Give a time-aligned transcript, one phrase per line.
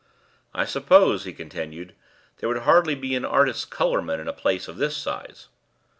[0.55, 1.93] "I suppose," he continued,
[2.39, 5.47] "there would hardly be an artist's colourman in a place of this size?"